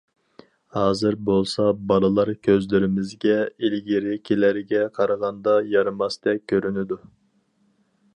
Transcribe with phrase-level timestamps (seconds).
[0.75, 3.35] ھازىر بولسا بالىلار كۆزلىرىمىزگە
[3.67, 6.99] ئىلگىرىكىلەرگە قارىغاندا يارىماستەك كۆرۈنىدۇ.